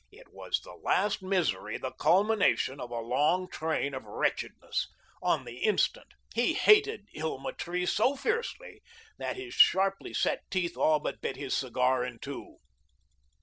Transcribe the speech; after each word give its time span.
It 0.11 0.33
was 0.33 0.59
the 0.61 0.73
last 0.73 1.21
misery, 1.21 1.77
the 1.77 1.91
culmination 1.91 2.81
of 2.81 2.89
a 2.89 2.97
long 3.01 3.47
train 3.47 3.93
of 3.93 4.03
wretchedness. 4.03 4.87
On 5.21 5.45
the 5.45 5.59
instant 5.59 6.15
he 6.33 6.55
hated 6.55 7.05
Hilma 7.11 7.53
Tree 7.53 7.85
so 7.85 8.15
fiercely 8.15 8.81
that 9.19 9.35
his 9.35 9.53
sharply 9.53 10.15
set 10.15 10.41
teeth 10.49 10.75
all 10.75 10.99
but 10.99 11.21
bit 11.21 11.35
his 11.35 11.55
cigar 11.55 12.03
in 12.03 12.17
two. 12.17 12.55